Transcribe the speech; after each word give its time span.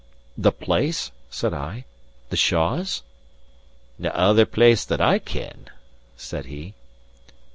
"The 0.35 0.51
place?" 0.51 1.11
said 1.29 1.53
I. 1.53 1.85
"The 2.31 2.35
Shaws?" 2.35 3.03
"Nae 3.99 4.09
other 4.09 4.47
place 4.47 4.83
that 4.83 4.99
I 4.99 5.19
ken," 5.19 5.69
said 6.17 6.47
he. 6.47 6.73